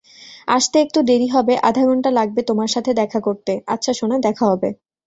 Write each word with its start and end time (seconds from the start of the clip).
আসতে 0.47 0.77
একটু 0.79 0.99
দেরী 1.01 1.27
হবে 1.27 1.53
আধাঘন্টা 1.61 2.09
লাগবে 2.11 2.41
তোমার 2.43 2.69
সাথে 2.69 2.91
দেখা 2.93 3.19
করতে 3.19 3.51
আচ্ছা 3.67 3.91
সোনা 3.93 4.17
দেখা 4.19 4.45
হবে। 4.45 4.69